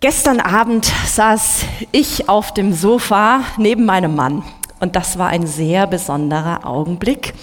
[0.00, 4.44] Gestern Abend saß ich auf dem Sofa neben meinem Mann
[4.78, 7.34] und das war ein sehr besonderer Augenblick,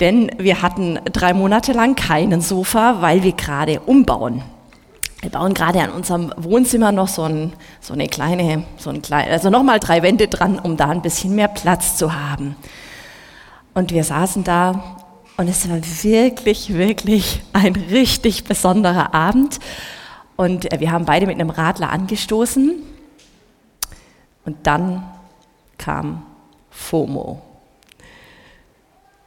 [0.00, 4.40] denn wir hatten drei Monate lang keinen Sofa, weil wir gerade umbauen.
[5.20, 7.52] Wir bauen gerade an unserem Wohnzimmer noch so, ein,
[7.82, 11.34] so eine kleine, so ein klein, also nochmal drei Wände dran, um da ein bisschen
[11.34, 12.56] mehr Platz zu haben.
[13.74, 14.96] Und wir saßen da
[15.36, 19.58] und es war wirklich, wirklich ein richtig besonderer Abend.
[20.38, 22.80] Und äh, wir haben beide mit einem Radler angestoßen.
[24.44, 25.02] Und dann
[25.76, 26.22] kam
[26.70, 27.42] FOMO.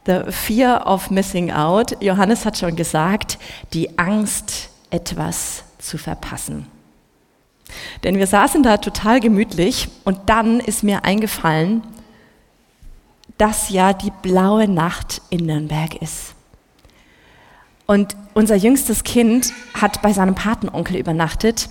[0.06, 2.02] The Fear of Missing Out.
[2.02, 3.38] Johannes hat schon gesagt,
[3.74, 6.66] die Angst, etwas zu verpassen.
[8.04, 11.82] Denn wir saßen da total gemütlich und dann ist mir eingefallen,
[13.36, 16.34] dass ja die blaue Nacht in Nürnberg ist.
[17.86, 21.68] Und unser jüngstes Kind hat bei seinem Patenonkel übernachtet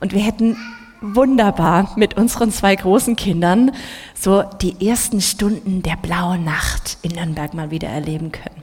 [0.00, 0.56] und wir hätten
[1.00, 3.72] wunderbar mit unseren zwei großen Kindern
[4.14, 8.62] so die ersten Stunden der blauen Nacht in Nürnberg mal wieder erleben können.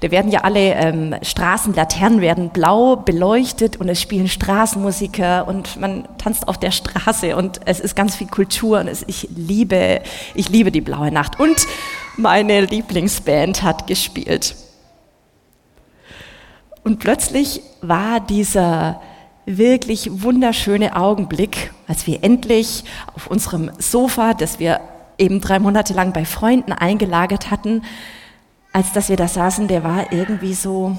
[0.00, 6.06] Da werden ja alle ähm, Straßenlaternen werden blau beleuchtet und es spielen Straßenmusiker und man
[6.18, 10.00] tanzt auf der Straße und es ist ganz viel Kultur und es, ich liebe,
[10.34, 11.66] ich liebe die blaue Nacht und
[12.16, 14.54] meine Lieblingsband hat gespielt.
[16.88, 19.02] Und plötzlich war dieser
[19.44, 22.82] wirklich wunderschöne Augenblick, als wir endlich
[23.14, 24.80] auf unserem Sofa, das wir
[25.18, 27.82] eben drei Monate lang bei Freunden eingelagert hatten,
[28.72, 30.96] als dass wir da saßen, der war irgendwie so,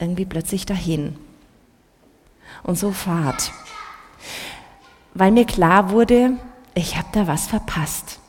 [0.00, 1.18] irgendwie plötzlich dahin.
[2.62, 3.52] Und so fad.
[5.12, 6.30] Weil mir klar wurde,
[6.74, 8.20] ich habe da was verpasst.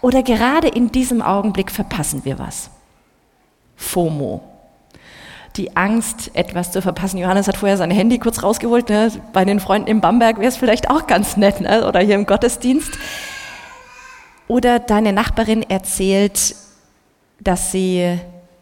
[0.00, 2.70] Oder gerade in diesem Augenblick verpassen wir was.
[3.76, 4.51] FOMO
[5.56, 7.18] die Angst, etwas zu verpassen.
[7.18, 8.88] Johannes hat vorher sein Handy kurz rausgeholt.
[8.88, 9.12] Ne?
[9.32, 11.60] Bei den Freunden im Bamberg wäre es vielleicht auch ganz nett.
[11.60, 11.86] Ne?
[11.86, 12.90] Oder hier im Gottesdienst.
[14.48, 16.54] Oder deine Nachbarin erzählt,
[17.40, 18.18] dass sie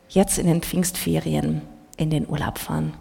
[0.09, 1.63] jetzt in den Pfingstferien
[1.97, 2.95] in den Urlaub fahren.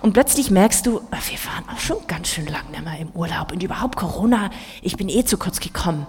[0.00, 3.52] Und plötzlich merkst du, wir fahren auch schon ganz schön lang nicht mehr im Urlaub.
[3.52, 6.06] Und überhaupt Corona, ich bin eh zu kurz gekommen.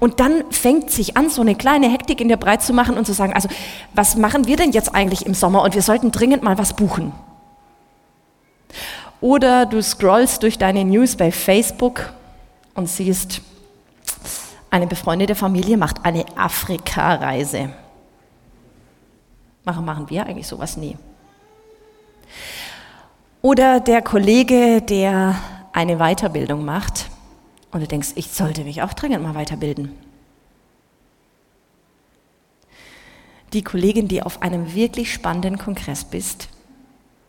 [0.00, 3.06] Und dann fängt sich an, so eine kleine Hektik in der Breit zu machen und
[3.06, 3.48] zu sagen, also
[3.94, 7.12] was machen wir denn jetzt eigentlich im Sommer und wir sollten dringend mal was buchen.
[9.20, 12.12] Oder du scrollst durch deine News bei Facebook
[12.74, 13.40] und siehst,
[14.70, 17.70] eine befreundete Familie macht eine Afrika-Reise.
[19.64, 20.96] Machen, machen wir eigentlich sowas nie.
[23.40, 25.36] Oder der Kollege, der
[25.72, 27.06] eine Weiterbildung macht
[27.74, 29.90] und du denkst, ich sollte mich auch dringend mal weiterbilden.
[33.52, 36.48] Die Kollegin, die auf einem wirklich spannenden Kongress bist,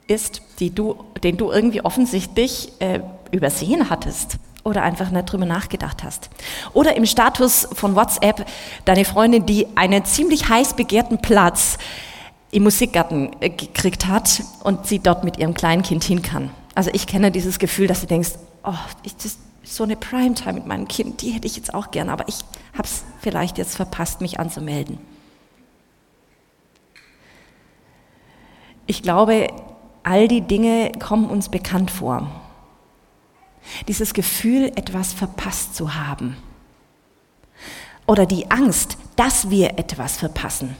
[0.08, 3.00] ist, die du, den du irgendwie offensichtlich äh,
[3.32, 6.30] übersehen hattest oder einfach nicht drüber nachgedacht hast.
[6.74, 8.46] Oder im Status von WhatsApp
[8.86, 11.80] deine Freundin, die einen ziemlich heiß begehrten Platz
[12.52, 16.52] im Musikgarten äh, gekriegt hat und sie dort mit ihrem kleinen Kind hin kann.
[16.76, 18.34] Also ich kenne dieses Gefühl, dass du denkst,
[18.64, 18.74] oh,
[19.04, 22.28] ich, das, so eine Primetime mit meinem Kind, die hätte ich jetzt auch gern, aber
[22.28, 22.40] ich
[22.74, 25.00] habe es vielleicht jetzt verpasst, mich anzumelden.
[28.88, 29.48] Ich glaube,
[30.04, 32.30] all die Dinge kommen uns bekannt vor.
[33.88, 36.38] Dieses Gefühl, etwas verpasst zu haben.
[38.06, 40.76] Oder die Angst, dass wir etwas verpassen.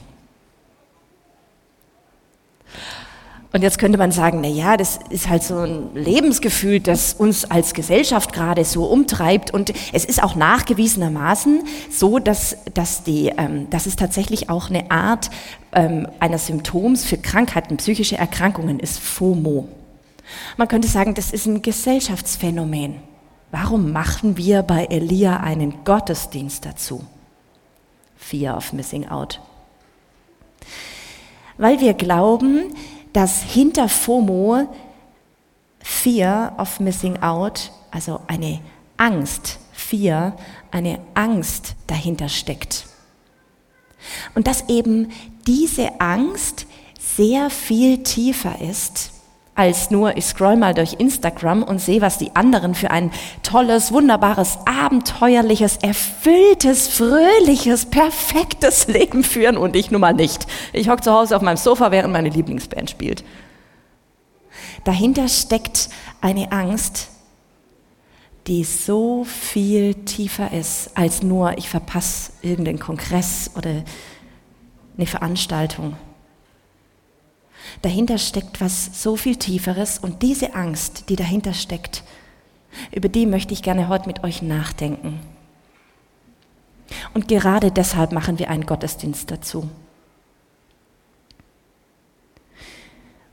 [3.52, 7.50] Und jetzt könnte man sagen, na ja, das ist halt so ein Lebensgefühl, das uns
[7.50, 9.52] als Gesellschaft gerade so umtreibt.
[9.52, 14.92] Und es ist auch nachgewiesenermaßen so, dass, dass, die, ähm, dass es tatsächlich auch eine
[14.92, 15.30] Art
[15.72, 19.70] ähm, eines Symptoms für Krankheiten, psychische Erkrankungen ist, FOMO.
[20.58, 22.96] Man könnte sagen, das ist ein Gesellschaftsphänomen.
[23.52, 27.06] Warum machen wir bei Elia einen Gottesdienst dazu?
[28.18, 29.40] Fear of Missing Out.
[31.58, 32.74] Weil wir glauben,
[33.16, 34.68] dass hinter FOMO
[35.80, 38.60] Fear of Missing Out, also eine
[38.98, 40.36] Angst, Fear,
[40.72, 42.88] eine Angst dahinter steckt.
[44.34, 45.12] Und dass eben
[45.48, 46.66] diese Angst
[47.00, 49.12] sehr viel tiefer ist
[49.56, 53.10] als nur, ich scroll mal durch Instagram und sehe, was die anderen für ein
[53.42, 60.46] tolles, wunderbares, abenteuerliches, erfülltes, fröhliches, perfektes Leben führen und ich nun mal nicht.
[60.74, 63.24] Ich hocke zu Hause auf meinem Sofa, während meine Lieblingsband spielt.
[64.84, 67.08] Dahinter steckt eine Angst,
[68.48, 73.84] die so viel tiefer ist als nur, ich verpasse irgendeinen Kongress oder
[74.98, 75.96] eine Veranstaltung
[77.82, 82.04] dahinter steckt was so viel Tieferes und diese Angst, die dahinter steckt,
[82.92, 85.20] über die möchte ich gerne heute mit euch nachdenken.
[87.14, 89.70] Und gerade deshalb machen wir einen Gottesdienst dazu.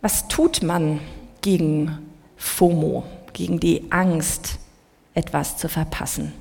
[0.00, 1.00] Was tut man
[1.42, 1.98] gegen
[2.36, 4.58] FOMO, gegen die Angst,
[5.14, 6.32] etwas zu verpassen?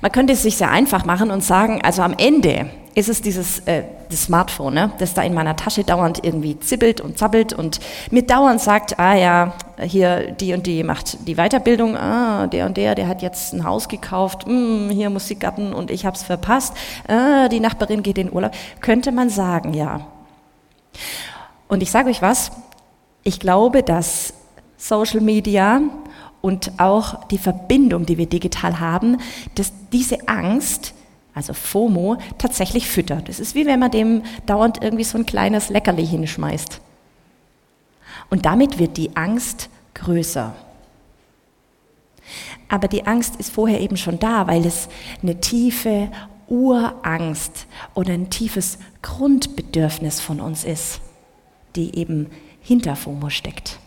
[0.00, 3.60] Man könnte es sich sehr einfach machen und sagen, also am Ende ist es dieses
[3.60, 7.80] äh, das Smartphone, ne, das da in meiner Tasche dauernd irgendwie zippelt und zappelt und
[8.10, 12.76] mir dauernd sagt, ah ja, hier die und die macht die Weiterbildung, ah, der und
[12.76, 16.74] der, der hat jetzt ein Haus gekauft, hm, hier Musikgarten und ich habe es verpasst,
[17.06, 18.52] ah, die Nachbarin geht in Urlaub.
[18.80, 20.00] Könnte man sagen, ja.
[21.68, 22.50] Und ich sage euch was,
[23.22, 24.32] ich glaube, dass
[24.76, 25.80] Social Media
[26.40, 29.18] und auch die Verbindung, die wir digital haben,
[29.54, 30.94] dass diese Angst,
[31.34, 33.28] also FOMO, tatsächlich füttert.
[33.28, 36.80] Es ist wie wenn man dem dauernd irgendwie so ein kleines Leckerli hinschmeißt.
[38.30, 40.54] Und damit wird die Angst größer.
[42.68, 44.88] Aber die Angst ist vorher eben schon da, weil es
[45.22, 46.10] eine tiefe
[46.48, 51.00] Urangst oder ein tiefes Grundbedürfnis von uns ist,
[51.76, 52.30] die eben
[52.60, 53.78] hinter FOMO steckt.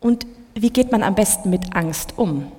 [0.00, 2.50] Und wie geht man am besten mit Angst um?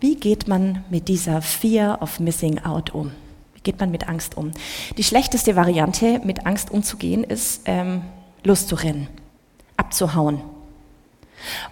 [0.00, 3.12] Wie geht man mit dieser Fear of Missing Out um?
[3.54, 4.52] Wie geht man mit Angst um?
[4.96, 8.02] Die schlechteste Variante, mit Angst umzugehen, ist ähm,
[8.44, 9.08] loszurennen,
[9.76, 10.40] abzuhauen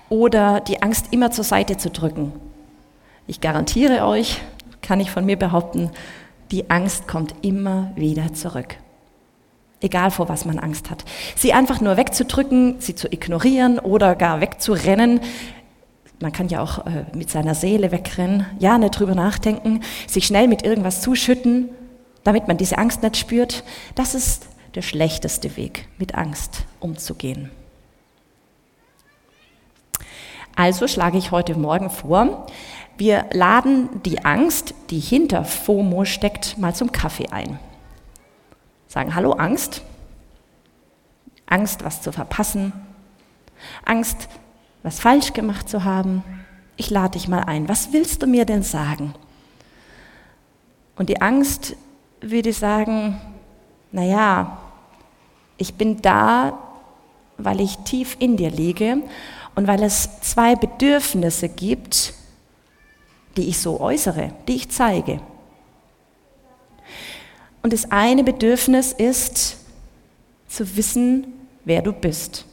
[0.09, 2.33] oder die Angst immer zur Seite zu drücken.
[3.27, 4.41] Ich garantiere euch,
[4.81, 5.91] kann ich von mir behaupten,
[6.51, 8.77] die Angst kommt immer wieder zurück
[9.83, 11.05] egal vor was man Angst hat.
[11.37, 15.21] Sie einfach nur wegzudrücken, sie zu ignorieren oder gar wegzurennen.
[16.21, 20.47] Man kann ja auch äh, mit seiner Seele wegrennen, ja, nicht drüber nachdenken, sich schnell
[20.47, 21.69] mit irgendwas zuschütten,
[22.23, 23.65] damit man diese Angst nicht spürt.
[23.95, 27.51] Das ist der schlechteste Weg, mit Angst umzugehen.
[30.55, 32.47] Also schlage ich heute Morgen vor,
[32.99, 37.59] wir laden die Angst, die hinter FOMO steckt, mal zum Kaffee ein.
[38.93, 39.81] Sagen, hallo Angst.
[41.47, 42.75] Angst, was zu verpassen.
[43.87, 44.29] Angst,
[44.83, 46.23] was falsch gemacht zu haben.
[46.77, 47.71] Ich lade dich mal ein.
[47.71, 49.15] Was willst du mir denn sagen?
[50.95, 51.75] Und die Angst
[52.21, 53.19] würde sagen,
[53.93, 54.59] naja,
[55.57, 56.59] ich bin da,
[57.39, 58.99] weil ich tief in dir liege
[59.55, 62.13] und weil es zwei Bedürfnisse gibt,
[63.39, 65.23] die ich so äußere, die ich zeige.
[67.63, 69.57] Und das eine Bedürfnis ist
[70.49, 71.27] zu wissen,
[71.65, 72.45] wer du bist.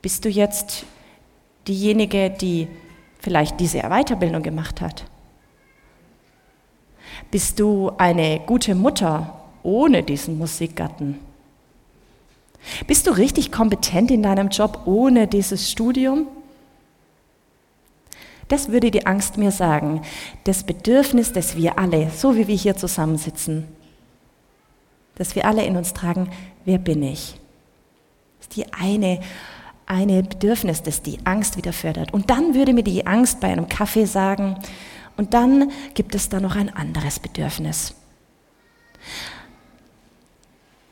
[0.00, 0.86] Bist du jetzt
[1.66, 2.68] diejenige, die
[3.18, 5.04] vielleicht diese Weiterbildung gemacht hat?
[7.30, 11.18] Bist du eine gute Mutter ohne diesen Musikgarten?
[12.86, 16.28] Bist du richtig kompetent in deinem Job ohne dieses Studium?
[18.48, 20.02] Das würde die Angst mir sagen.
[20.44, 23.68] Das Bedürfnis, dass wir alle, so wie wir hier zusammensitzen,
[25.16, 26.30] dass wir alle in uns tragen,
[26.64, 27.38] wer bin ich?
[28.38, 29.20] Das ist die eine,
[29.86, 32.14] eine Bedürfnis, das die Angst wieder fördert.
[32.14, 34.56] Und dann würde mir die Angst bei einem Kaffee sagen,
[35.16, 37.92] und dann gibt es da noch ein anderes Bedürfnis.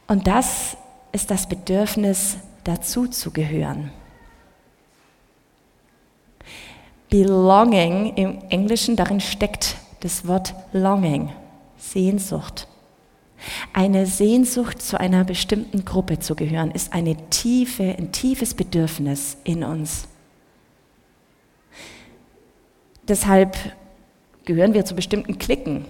[0.08, 0.76] Und das
[1.12, 3.92] ist das Bedürfnis, dazu zu gehören.
[7.16, 11.32] Belonging im Englischen, darin steckt das Wort Longing,
[11.78, 12.68] Sehnsucht.
[13.72, 19.64] Eine Sehnsucht zu einer bestimmten Gruppe zu gehören, ist eine tiefe, ein tiefes Bedürfnis in
[19.64, 20.08] uns.
[23.08, 23.56] Deshalb
[24.44, 25.86] gehören wir zu bestimmten Klicken.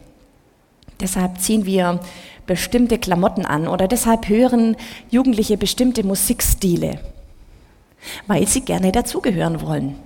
[1.00, 1.98] Deshalb ziehen wir
[2.46, 4.76] bestimmte Klamotten an oder deshalb hören
[5.10, 7.00] Jugendliche bestimmte Musikstile,
[8.28, 10.05] weil sie gerne dazugehören wollen.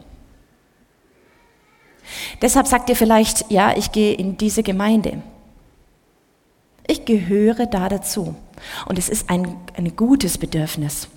[2.42, 5.22] Deshalb sagt ihr vielleicht, ja, ich gehe in diese Gemeinde.
[6.86, 8.34] Ich gehöre da dazu.
[8.86, 11.08] Und es ist ein, ein gutes Bedürfnis.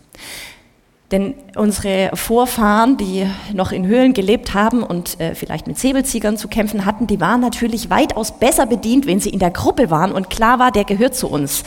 [1.13, 6.47] Denn unsere Vorfahren, die noch in Höhlen gelebt haben und äh, vielleicht mit Säbelziegern zu
[6.47, 10.31] kämpfen hatten, die waren natürlich weitaus besser bedient, wenn sie in der Gruppe waren und
[10.31, 11.65] klar war, der gehört zu uns.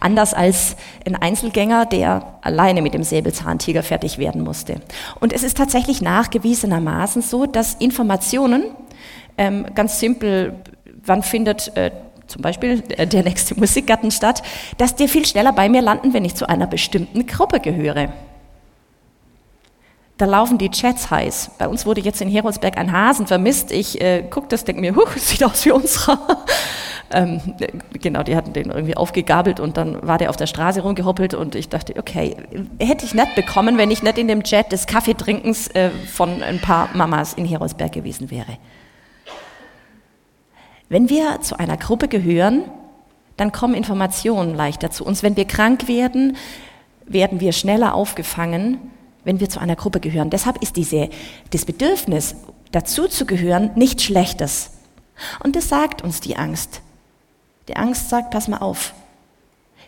[0.00, 4.80] Anders als ein Einzelgänger, der alleine mit dem Säbelzahntiger fertig werden musste.
[5.20, 8.64] Und es ist tatsächlich nachgewiesenermaßen so, dass Informationen,
[9.36, 10.54] ähm, ganz simpel,
[11.04, 11.90] wann findet äh,
[12.28, 14.42] zum Beispiel äh, der nächste Musikgarten statt,
[14.78, 18.08] dass die viel schneller bei mir landen, wenn ich zu einer bestimmten Gruppe gehöre.
[20.18, 21.50] Da laufen die Chats heiß.
[21.58, 23.70] Bei uns wurde jetzt in Heroldsberg ein Hasen vermisst.
[23.70, 26.18] Ich äh, gucke das, denke mir, huch, sieht aus wie unserer.
[27.10, 27.40] ähm,
[28.00, 31.54] genau, die hatten den irgendwie aufgegabelt und dann war der auf der Straße rumgehoppelt und
[31.54, 32.34] ich dachte, okay,
[32.78, 36.60] hätte ich nicht bekommen, wenn ich nicht in dem Chat des Kaffeetrinkens äh, von ein
[36.60, 38.56] paar Mamas in Heroldsberg gewesen wäre.
[40.88, 42.62] Wenn wir zu einer Gruppe gehören,
[43.36, 45.22] dann kommen Informationen leichter zu uns.
[45.22, 46.38] Wenn wir krank werden,
[47.04, 48.78] werden wir schneller aufgefangen
[49.26, 50.30] wenn wir zu einer Gruppe gehören.
[50.30, 51.10] Deshalb ist diese,
[51.50, 52.36] das Bedürfnis,
[52.70, 54.70] dazu zu gehören, nichts Schlechtes.
[55.42, 56.80] Und das sagt uns die Angst.
[57.66, 58.94] Die Angst sagt, pass mal auf.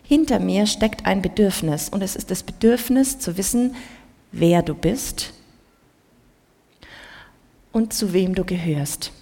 [0.03, 3.75] Hinter mir steckt ein Bedürfnis und es ist das Bedürfnis zu wissen,
[4.33, 5.33] wer du bist
[7.71, 9.13] und zu wem du gehörst.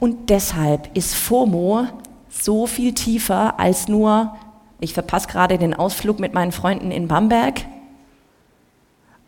[0.00, 1.86] Und deshalb ist FOMO
[2.28, 4.34] so viel tiefer als nur,
[4.80, 7.64] ich verpasse gerade den Ausflug mit meinen Freunden in Bamberg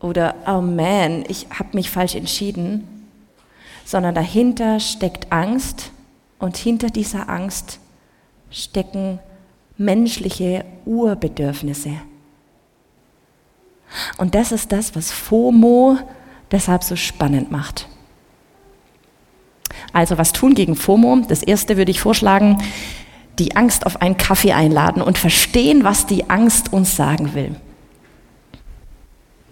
[0.04, 3.08] oder oh man, ich habe mich falsch entschieden,
[3.86, 5.92] sondern dahinter steckt Angst
[6.38, 7.80] und hinter dieser Angst
[8.50, 9.18] stecken
[9.78, 11.92] menschliche Urbedürfnisse.
[14.18, 15.96] Und das ist das, was FOMO
[16.50, 17.88] deshalb so spannend macht.
[19.94, 21.22] Also was tun gegen FOMO?
[21.28, 22.62] Das erste würde ich vorschlagen,
[23.38, 27.56] die Angst auf einen Kaffee einladen und verstehen, was die Angst uns sagen will.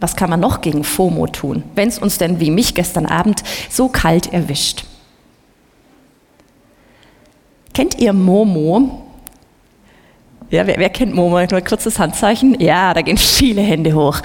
[0.02, 3.44] Was kann man noch gegen FOMO tun, wenn es uns denn wie mich gestern Abend
[3.70, 4.84] so kalt erwischt?
[7.72, 9.04] Kennt ihr Momo?
[10.50, 11.38] Ja, wer, wer kennt Momo?
[11.38, 12.60] Nur ein kurzes Handzeichen.
[12.60, 14.20] Ja, da gehen viele Hände hoch.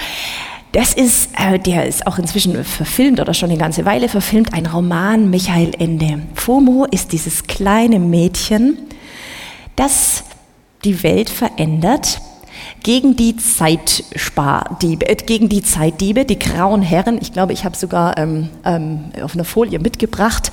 [0.72, 4.66] Das ist, äh, der ist auch inzwischen verfilmt oder schon eine ganze Weile verfilmt, ein
[4.66, 6.24] Roman Michael Ende.
[6.34, 8.80] FOMO ist dieses kleine Mädchen,
[9.76, 10.24] das
[10.84, 12.20] die Welt verändert,
[12.84, 17.18] gegen die Zeitspardiebe, äh, gegen die Zeitdiebe, die grauen Herren.
[17.22, 20.52] Ich glaube, ich habe sogar ähm, ähm, auf einer Folie mitgebracht.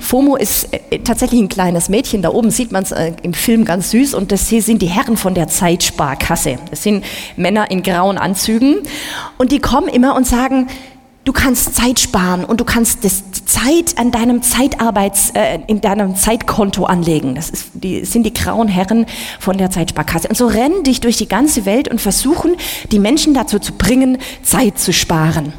[0.00, 2.22] FOMO ist äh, tatsächlich ein kleines Mädchen.
[2.22, 4.14] Da oben sieht man es äh, im Film ganz süß.
[4.14, 6.58] Und das hier sind die Herren von der Zeitsparkasse.
[6.70, 7.04] Das sind
[7.36, 8.78] Männer in grauen Anzügen.
[9.38, 10.68] Und die kommen immer und sagen,
[11.26, 16.14] Du kannst Zeit sparen und du kannst das Zeit an deinem Zeitarbeits, äh, in deinem
[16.14, 17.34] Zeitkonto anlegen.
[17.34, 19.06] Das ist, die, sind die grauen Herren
[19.40, 20.28] von der Zeitsparkasse.
[20.28, 22.54] Und so rennen dich durch die ganze Welt und versuchen,
[22.92, 25.52] die Menschen dazu zu bringen, Zeit zu sparen.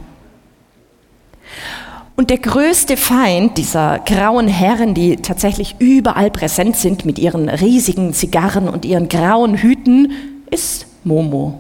[2.16, 8.14] Und der größte Feind dieser grauen Herren, die tatsächlich überall präsent sind mit ihren riesigen
[8.14, 10.14] Zigarren und ihren grauen Hüten,
[10.50, 11.60] ist Momo.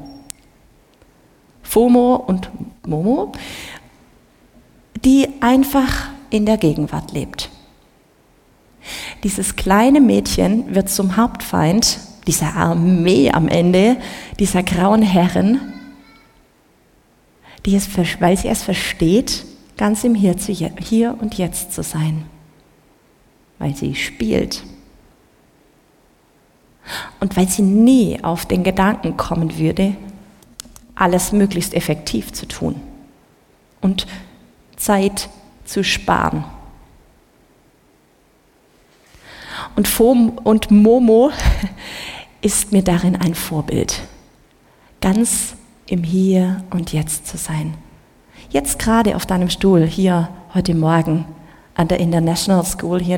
[1.61, 2.49] FOMO und
[2.87, 3.33] Momo
[5.04, 7.50] die einfach in der Gegenwart lebt.
[9.24, 13.98] Dieses kleine Mädchen wird zum Hauptfeind dieser Armee am Ende,
[14.39, 15.74] dieser grauen Herren,
[17.66, 17.89] die es,
[18.20, 19.46] weil sie es versteht,
[19.77, 22.25] ganz im Hier, zu, Hier und Jetzt zu sein,
[23.60, 24.63] weil sie spielt.
[27.20, 29.96] Und weil sie nie auf den Gedanken kommen würde,
[30.96, 32.75] alles möglichst effektiv zu tun
[33.82, 34.08] und
[34.77, 35.29] Zeit
[35.65, 36.46] zu sparen.
[39.75, 41.31] Und, Fom und Momo
[42.41, 44.01] ist mir darin ein Vorbild,
[45.01, 45.55] ganz
[45.88, 47.75] im Hier und Jetzt zu sein.
[48.50, 51.25] Jetzt gerade auf deinem Stuhl hier heute Morgen
[51.75, 53.17] an der International School hier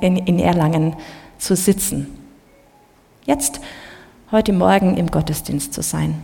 [0.00, 0.96] in Erlangen
[1.38, 2.18] zu sitzen.
[3.24, 3.60] Jetzt
[4.30, 6.22] heute Morgen im Gottesdienst zu sein.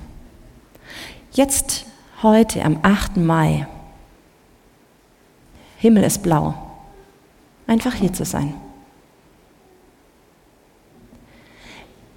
[1.33, 1.87] Jetzt
[2.23, 3.17] heute am 8.
[3.17, 3.67] Mai
[5.81, 6.55] Himmel ist blau.
[7.67, 8.55] Einfach hier zu sein.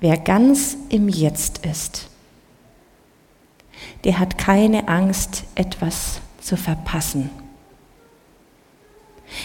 [0.01, 2.09] Wer ganz im Jetzt ist,
[4.03, 7.29] der hat keine Angst, etwas zu verpassen.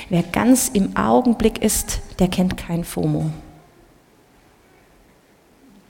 [0.08, 3.30] Wer ganz im Augenblick ist, der kennt kein FOMO.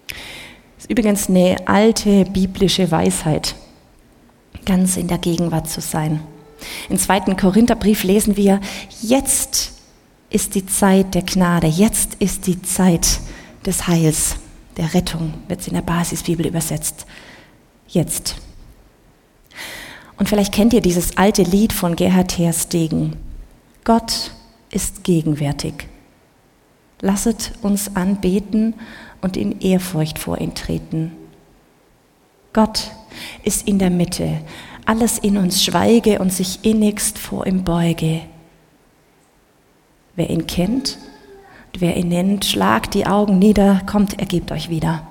[0.09, 3.55] Das ist übrigens eine alte biblische Weisheit,
[4.67, 6.21] ganz in der Gegenwart zu sein.
[6.89, 8.61] Im zweiten Korintherbrief lesen wir,
[9.01, 9.73] jetzt
[10.31, 13.21] ist die Zeit der Gnade, jetzt ist die Zeit
[13.65, 14.37] des Heils,
[14.77, 17.07] der Rettung, wird es in der Basisbibel übersetzt.
[17.89, 18.37] Jetzt.
[20.17, 23.17] Und vielleicht kennt ihr dieses alte Lied von Gerhard Terstegen.
[23.85, 24.33] Gott
[24.71, 25.89] ist gegenwärtig.
[27.01, 28.75] Lasset uns anbeten
[29.21, 31.13] und in Ehrfurcht vor ihn treten.
[32.53, 32.91] Gott
[33.45, 34.41] ist in der Mitte
[34.89, 38.23] alles in uns schweige und sich innigst vor ihm beuge.
[40.17, 40.99] Wer ihn kennt,
[41.79, 45.07] wer ihn nennt, schlagt die Augen nieder, kommt, ergebt euch wieder.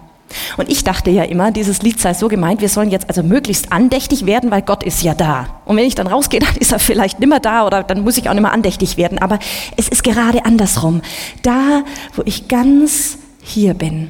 [0.58, 3.72] Und ich dachte ja immer, dieses Lied sei so gemeint, wir sollen jetzt also möglichst
[3.72, 5.62] andächtig werden, weil Gott ist ja da.
[5.66, 8.28] Und wenn ich dann rausgehe, dann ist er vielleicht nimmer da oder dann muss ich
[8.30, 9.20] auch nicht mehr andächtig werden.
[9.20, 9.38] Aber
[9.78, 11.02] es ist gerade andersrum.
[11.44, 11.84] Da,
[12.16, 14.10] wo ich ganz hier bin.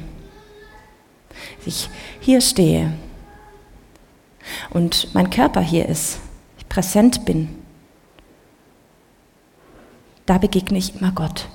[1.66, 2.94] Ich hier stehe
[4.70, 6.20] und mein Körper hier ist,
[6.58, 7.48] ich präsent bin,
[10.26, 11.48] da begegne ich immer Gott.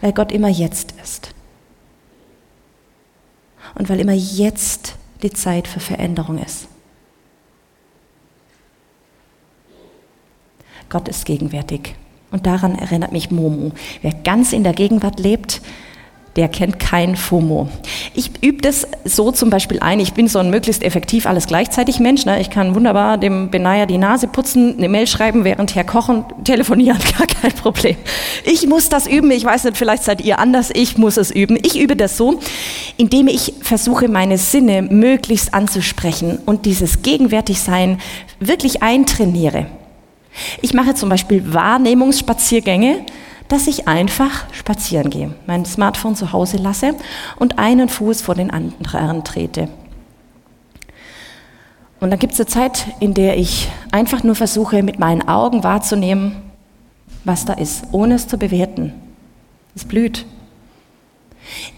[0.00, 1.34] Weil Gott immer jetzt ist.
[3.74, 6.68] Und weil immer jetzt die Zeit für Veränderung ist.
[10.88, 11.94] Gott ist gegenwärtig.
[12.30, 13.72] Und daran erinnert mich Momo.
[14.02, 15.62] Wer ganz in der Gegenwart lebt,
[16.38, 17.68] der kennt kein FOMO.
[18.14, 19.98] Ich übe das so zum Beispiel ein.
[19.98, 22.26] Ich bin so ein möglichst effektiv alles gleichzeitig Mensch.
[22.26, 22.40] Ne?
[22.40, 27.00] Ich kann wunderbar dem Benaya die Nase putzen, eine Mail schreiben, während her kochen, telefonieren,
[27.18, 27.96] gar kein Problem.
[28.44, 29.32] Ich muss das üben.
[29.32, 30.70] Ich weiß nicht, vielleicht seid ihr anders.
[30.72, 31.58] Ich muss es üben.
[31.60, 32.38] Ich übe das so,
[32.96, 37.98] indem ich versuche, meine Sinne möglichst anzusprechen und dieses Gegenwärtigsein
[38.38, 39.66] wirklich eintrainiere.
[40.62, 43.04] Ich mache zum Beispiel Wahrnehmungsspaziergänge
[43.48, 46.94] dass ich einfach spazieren gehe, mein Smartphone zu Hause lasse
[47.36, 49.68] und einen Fuß vor den anderen trete.
[52.00, 55.64] Und dann gibt es eine Zeit, in der ich einfach nur versuche, mit meinen Augen
[55.64, 56.36] wahrzunehmen,
[57.24, 58.92] was da ist, ohne es zu bewerten.
[59.74, 60.24] Es blüht.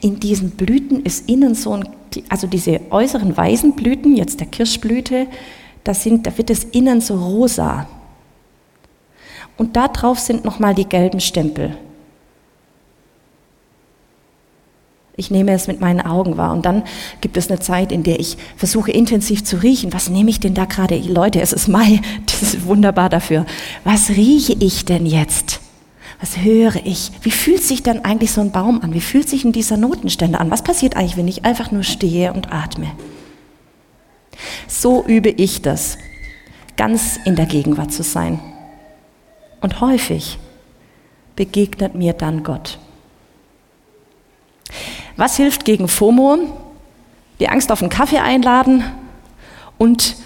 [0.00, 1.89] In diesen Blüten ist innen so ein,
[2.29, 5.27] also diese äußeren weißen Blüten, jetzt der Kirschblüte,
[5.85, 7.87] da, sind, da wird es innen so rosa
[9.61, 11.76] und da drauf sind nochmal die gelben Stempel.
[15.17, 16.55] Ich nehme es mit meinen Augen wahr.
[16.55, 16.83] Und dann
[17.21, 19.93] gibt es eine Zeit, in der ich versuche intensiv zu riechen.
[19.93, 20.97] Was nehme ich denn da gerade?
[20.97, 22.00] Leute, es ist Mai.
[22.25, 23.45] Das ist wunderbar dafür.
[23.85, 25.61] Was rieche ich denn jetzt?
[26.21, 27.12] Was höre ich?
[27.21, 28.95] Wie fühlt sich denn eigentlich so ein Baum an?
[28.95, 30.50] Wie fühlt sich in dieser Notenstände an?
[30.50, 32.87] Was passiert eigentlich, wenn ich einfach nur stehe und atme?
[34.67, 35.99] So übe ich das,
[36.79, 38.40] ganz in der Gegenwart zu sein.
[39.61, 40.38] Und häufig
[41.37, 42.79] begegnet mir dann Gott.
[45.17, 46.38] Was hilft gegen FOMO?
[47.41, 48.85] Die Angst auf einen Kaffee einladen
[49.78, 50.17] und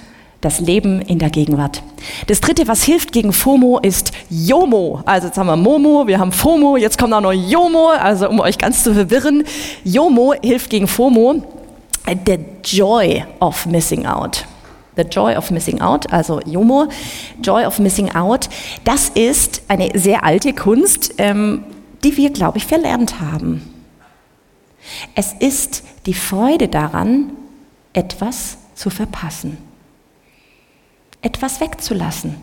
[0.40, 1.82] das Leben in der Gegenwart.
[2.26, 5.02] Das dritte, was hilft gegen FOMO, ist JOMO.
[5.06, 8.40] Also jetzt haben wir Momo, wir haben FOMO, jetzt kommt auch noch JOMO, also um
[8.40, 9.44] euch ganz zu verwirren.
[9.84, 11.42] JOMO hilft gegen FOMO,
[12.26, 14.44] the joy of missing out.
[14.96, 16.88] The Joy of Missing Out, also Jomo,
[17.42, 18.48] Joy of Missing Out,
[18.84, 21.64] das ist eine sehr alte Kunst, ähm,
[22.02, 23.62] die wir, glaube ich, verlernt haben.
[25.14, 27.30] Es ist die Freude daran,
[27.92, 29.56] etwas zu verpassen,
[31.22, 32.36] etwas wegzulassen.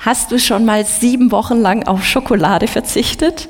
[0.00, 3.48] Hast du schon mal sieben Wochen lang auf Schokolade verzichtet?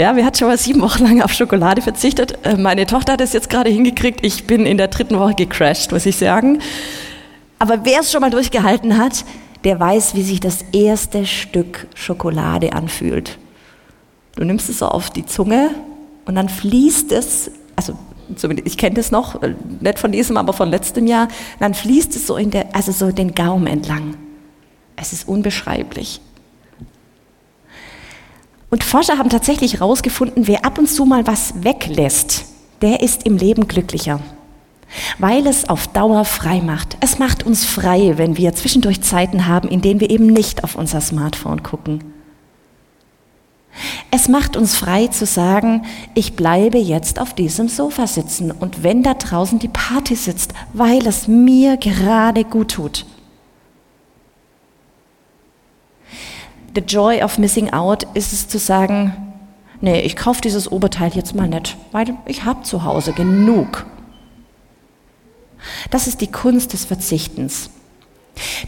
[0.00, 2.38] Ja, wir hatten schon mal sieben Wochen lang auf Schokolade verzichtet.
[2.42, 4.24] Äh, meine Tochter hat es jetzt gerade hingekriegt.
[4.24, 6.60] Ich bin in der dritten Woche gecrashed, muss ich sagen.
[7.58, 9.26] Aber wer es schon mal durchgehalten hat,
[9.64, 13.36] der weiß, wie sich das erste Stück Schokolade anfühlt.
[14.36, 15.68] Du nimmst es so auf die Zunge
[16.24, 17.92] und dann fließt es, also
[18.64, 22.26] ich kenne das noch, äh, nicht von diesem, aber von letztem Jahr, dann fließt es
[22.26, 24.14] so in der, also so den Gaumen entlang.
[24.96, 26.22] Es ist unbeschreiblich.
[28.70, 32.44] Und Forscher haben tatsächlich herausgefunden, wer ab und zu mal was weglässt,
[32.82, 34.20] der ist im Leben glücklicher.
[35.18, 36.96] Weil es auf Dauer frei macht.
[37.00, 40.76] Es macht uns frei, wenn wir zwischendurch Zeiten haben, in denen wir eben nicht auf
[40.76, 42.02] unser Smartphone gucken.
[44.10, 49.04] Es macht uns frei zu sagen, ich bleibe jetzt auf diesem Sofa sitzen und wenn
[49.04, 53.06] da draußen die Party sitzt, weil es mir gerade gut tut.
[56.74, 59.34] The joy of missing out ist es zu sagen,
[59.80, 63.86] nee, ich kaufe dieses Oberteil jetzt mal nicht, weil ich habe zu Hause genug.
[65.90, 67.70] Das ist die Kunst des Verzichtens.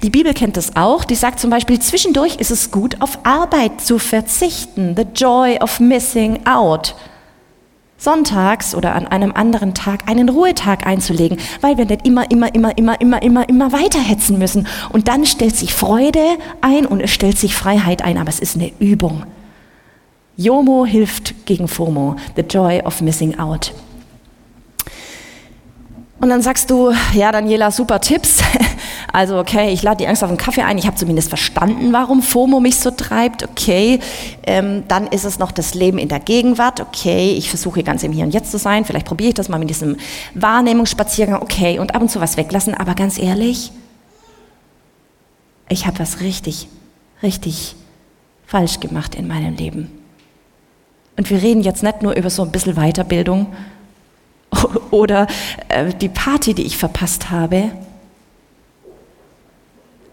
[0.03, 1.05] Die Bibel kennt das auch.
[1.05, 4.95] Die sagt zum Beispiel, zwischendurch ist es gut, auf Arbeit zu verzichten.
[4.97, 6.95] The joy of missing out
[8.03, 12.77] sonntags oder an einem anderen Tag einen Ruhetag einzulegen, weil wir nicht immer, immer, immer,
[12.77, 14.67] immer, immer, immer, immer weiterhetzen müssen.
[14.91, 16.25] Und dann stellt sich Freude
[16.61, 19.25] ein und es stellt sich Freiheit ein, aber es ist eine Übung.
[20.37, 23.73] Jomo hilft gegen FOMO, the joy of missing out.
[26.21, 28.43] Und dann sagst du, ja, Daniela, super Tipps.
[29.13, 30.79] Also, okay, ich lade die Angst auf einen Kaffee ein.
[30.79, 33.45] Ich habe zumindest verstanden, warum FOMO mich so treibt.
[33.45, 34.01] Okay,
[34.47, 36.81] ähm, dann ist es noch das Leben in der Gegenwart.
[36.81, 38.85] Okay, ich versuche ganz im Hier und Jetzt zu sein.
[38.85, 39.97] Vielleicht probiere ich das mal mit diesem
[40.35, 41.43] Wahrnehmungsspaziergang.
[41.43, 42.75] Okay, und ab und zu was weglassen.
[42.75, 43.71] Aber ganz ehrlich,
[45.69, 46.69] ich habe was richtig,
[47.23, 47.77] richtig
[48.53, 49.91] falsch gemacht in meinem Leben?
[51.17, 53.47] Und wir reden jetzt nicht nur über so ein bisschen Weiterbildung
[54.91, 55.27] oder
[55.69, 57.71] äh, die Party, die ich verpasst habe,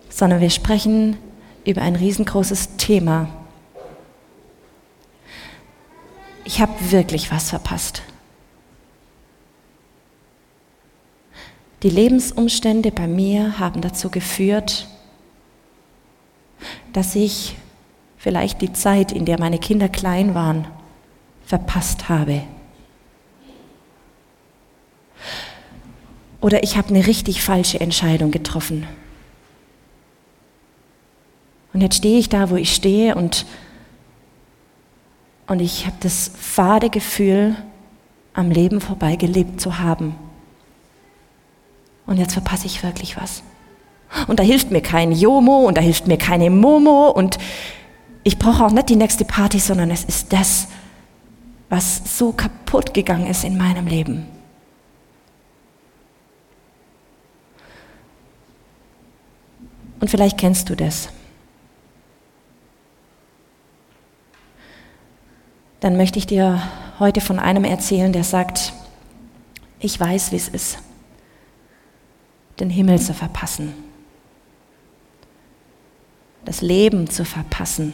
[0.10, 1.18] sondern wir sprechen
[1.66, 3.30] über ein riesengroßes Thema.
[6.44, 8.02] Ich habe wirklich was verpasst.
[11.84, 14.88] Die Lebensumstände bei mir haben dazu geführt,
[16.92, 17.56] dass ich
[18.18, 20.68] vielleicht die Zeit, in der meine Kinder klein waren,
[21.46, 22.42] verpasst habe.
[26.42, 28.88] Oder ich habe eine richtig falsche Entscheidung getroffen.
[31.74, 33.46] Und jetzt stehe ich da, wo ich stehe und,
[35.48, 37.56] und ich habe das fade Gefühl,
[38.34, 40.16] am Leben vorbeigelebt zu haben.
[42.06, 43.44] Und jetzt verpasse ich wirklich was.
[44.28, 47.38] Und da hilft mir kein Jomo und da hilft mir keine Momo und
[48.24, 50.68] ich brauche auch nicht die nächste Party, sondern es ist das,
[51.70, 54.28] was so kaputt gegangen ist in meinem Leben.
[60.00, 61.10] Und vielleicht kennst du das.
[65.80, 66.62] Dann möchte ich dir
[67.00, 68.74] heute von einem erzählen, der sagt,
[69.80, 70.80] ich weiß, wie es ist,
[72.60, 73.74] den Himmel zu verpassen,
[76.44, 77.94] das Leben zu verpassen,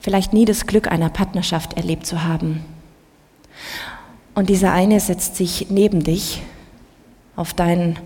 [0.00, 2.64] vielleicht nie das Glück einer Partnerschaft erlebt zu haben.
[4.34, 6.40] Und dieser eine setzt sich neben dich
[7.36, 7.98] auf dein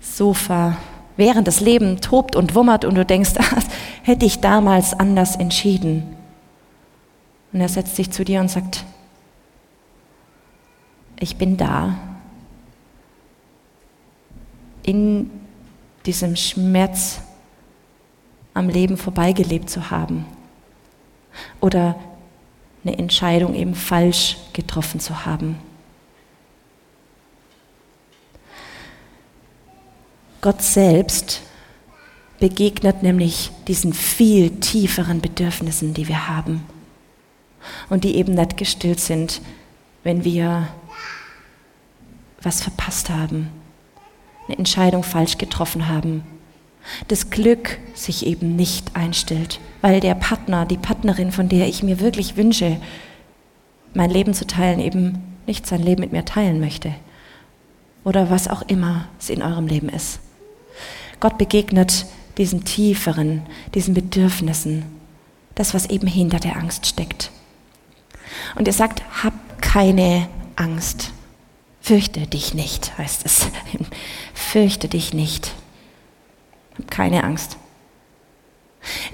[0.00, 0.78] Sofa,
[1.20, 3.62] während das Leben tobt und wummert und du denkst, ach,
[4.02, 6.16] hätte ich damals anders entschieden.
[7.52, 8.84] Und er setzt sich zu dir und sagt,
[11.20, 11.94] ich bin da.
[14.82, 15.30] In
[16.06, 17.20] diesem Schmerz
[18.54, 20.24] am Leben vorbeigelebt zu haben
[21.60, 21.96] oder
[22.82, 25.58] eine Entscheidung eben falsch getroffen zu haben.
[30.40, 31.42] Gott selbst
[32.38, 36.64] begegnet nämlich diesen viel tieferen Bedürfnissen, die wir haben
[37.90, 39.42] und die eben nicht gestillt sind,
[40.02, 40.68] wenn wir
[42.40, 43.50] was verpasst haben,
[44.48, 46.22] eine Entscheidung falsch getroffen haben,
[47.08, 52.00] das Glück sich eben nicht einstellt, weil der Partner, die Partnerin, von der ich mir
[52.00, 52.80] wirklich wünsche,
[53.92, 56.94] mein Leben zu teilen, eben nicht sein Leben mit mir teilen möchte.
[58.04, 60.20] Oder was auch immer es in eurem Leben ist.
[61.20, 62.06] Gott begegnet
[62.38, 63.42] diesen tieferen,
[63.74, 64.84] diesen Bedürfnissen,
[65.54, 67.30] das, was eben hinter der Angst steckt.
[68.54, 71.12] Und er sagt, hab keine Angst.
[71.82, 73.46] Fürchte dich nicht, heißt es.
[74.34, 75.52] Fürchte dich nicht.
[76.78, 77.56] Hab keine Angst.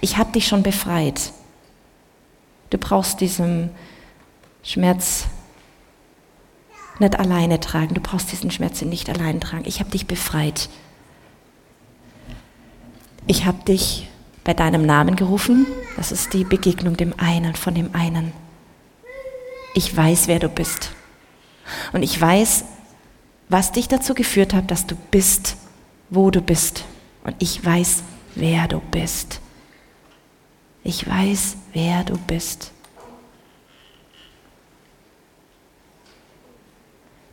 [0.01, 1.33] Ich habe dich schon befreit.
[2.71, 3.71] Du brauchst diesen
[4.63, 5.27] Schmerz
[6.99, 7.95] nicht alleine tragen.
[7.95, 9.65] Du brauchst diesen Schmerz nicht alleine tragen.
[9.67, 10.69] Ich habe dich befreit.
[13.29, 14.09] Ich habe dich
[14.45, 15.67] bei deinem Namen gerufen.
[15.97, 18.33] Das ist die Begegnung dem einen, von dem einen.
[19.75, 20.93] Ich weiß, wer du bist.
[21.93, 22.65] Und ich weiß,
[23.49, 25.57] was dich dazu geführt hat, dass du bist,
[26.09, 26.85] wo du bist.
[27.25, 28.05] Und ich weiß,
[28.37, 29.41] wer du bist.
[30.85, 32.71] Ich weiß, wer du bist.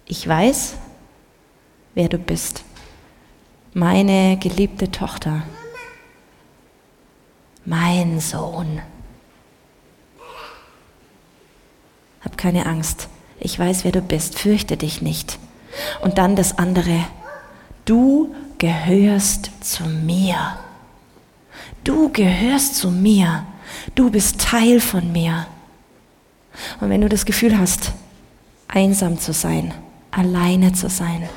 [0.05, 0.75] Ich weiß,
[1.93, 2.63] wer du bist.
[3.75, 5.43] Meine geliebte Tochter
[7.65, 8.81] mein Sohn.
[12.21, 13.09] Hab keine Angst.
[13.39, 14.39] Ich weiß, wer du bist.
[14.39, 15.39] Fürchte dich nicht.
[16.01, 17.05] Und dann das andere.
[17.85, 20.57] Du gehörst zu mir.
[21.83, 23.45] Du gehörst zu mir.
[23.95, 25.47] Du bist Teil von mir.
[26.79, 27.91] Und wenn du das Gefühl hast,
[28.67, 29.73] einsam zu sein,
[30.11, 31.27] alleine zu sein,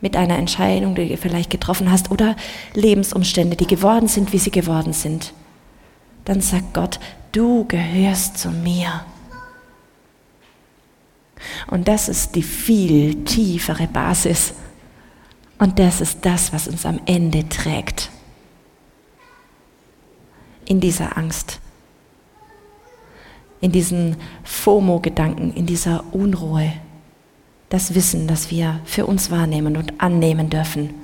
[0.00, 2.36] mit einer Entscheidung, die du vielleicht getroffen hast oder
[2.74, 5.32] Lebensumstände, die geworden sind, wie sie geworden sind,
[6.24, 7.00] dann sagt Gott,
[7.32, 9.04] du gehörst zu mir.
[11.68, 14.54] Und das ist die viel tiefere Basis.
[15.58, 18.10] Und das ist das, was uns am Ende trägt.
[20.66, 21.60] In dieser Angst,
[23.60, 26.72] in diesen FOMO-Gedanken, in dieser Unruhe
[27.68, 30.94] das Wissen, das wir für uns wahrnehmen und annehmen dürfen.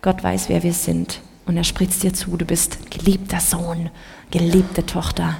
[0.00, 3.90] Gott weiß, wer wir sind und er spritzt dir zu, du bist geliebter Sohn,
[4.30, 5.36] geliebte Tochter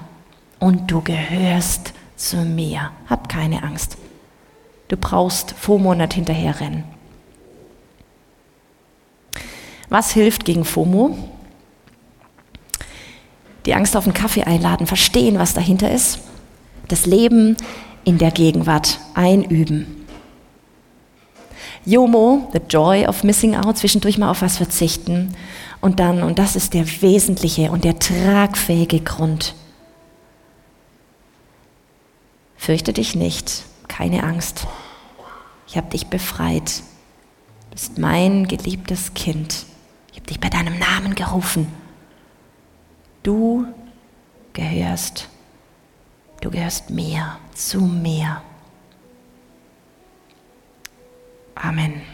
[0.59, 2.91] und du gehörst zu mir.
[3.09, 3.97] Hab keine Angst.
[4.89, 6.85] Du brauchst vor Monat hinterherrennen.
[9.89, 11.19] Was hilft gegen FOMO?
[13.67, 16.19] Die Angst auf einen Kaffee einladen, verstehen, was dahinter ist.
[16.89, 17.57] Das Leben
[18.05, 20.07] in der Gegenwart einüben.
[21.85, 25.35] JOMO, the joy of missing out, zwischendurch mal auf was verzichten.
[25.81, 29.55] Und dann, und das ist der wesentliche und der tragfähige Grund,
[32.57, 34.69] fürchte dich nicht, keine Angst.
[35.67, 36.83] Ich habe dich befreit.
[37.65, 39.67] Du bist mein geliebtes Kind.
[40.13, 41.67] Ich habe dich bei deinem Namen gerufen.
[43.25, 43.67] Du
[44.53, 45.29] gehörst,
[46.43, 48.43] du gehörst mir, zu mir.
[51.55, 52.12] Amen.